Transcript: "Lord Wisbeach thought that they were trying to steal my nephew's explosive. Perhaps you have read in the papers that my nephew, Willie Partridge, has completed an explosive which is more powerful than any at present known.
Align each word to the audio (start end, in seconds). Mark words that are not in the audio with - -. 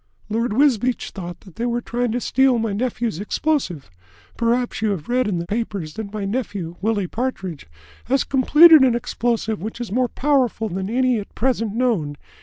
"Lord 0.29 0.51
Wisbeach 0.53 1.11
thought 1.11 1.41
that 1.41 1.57
they 1.57 1.65
were 1.67 1.79
trying 1.79 2.11
to 2.13 2.19
steal 2.19 2.57
my 2.57 2.73
nephew's 2.73 3.19
explosive. 3.19 3.91
Perhaps 4.35 4.81
you 4.81 4.89
have 4.89 5.07
read 5.09 5.27
in 5.27 5.37
the 5.37 5.45
papers 5.45 5.93
that 5.93 6.11
my 6.11 6.25
nephew, 6.25 6.75
Willie 6.81 7.05
Partridge, 7.05 7.67
has 8.05 8.23
completed 8.23 8.81
an 8.81 8.95
explosive 8.95 9.61
which 9.61 9.79
is 9.79 9.91
more 9.91 10.09
powerful 10.09 10.69
than 10.69 10.89
any 10.89 11.19
at 11.19 11.35
present 11.35 11.75
known. 11.75 12.15